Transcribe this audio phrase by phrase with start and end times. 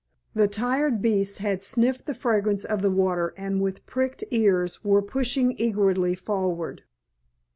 [0.33, 5.03] The tired beasts had sniffed the fragrance of the water and with pricked ears were
[5.03, 6.81] pushing eagerly forward.